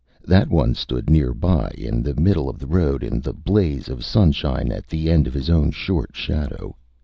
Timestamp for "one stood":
0.49-1.11